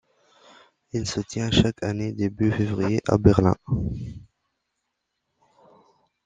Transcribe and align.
Il 0.93 1.07
se 1.07 1.19
tient 1.19 1.51
chaque 1.51 1.83
année 1.83 2.11
début 2.11 2.51
février, 2.51 3.01
à 3.07 3.19
Berlin. 3.19 3.53